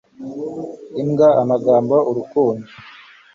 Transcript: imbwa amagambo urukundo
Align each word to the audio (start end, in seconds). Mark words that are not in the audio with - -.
imbwa 1.01 1.27
amagambo 1.41 1.95
urukundo 2.09 2.67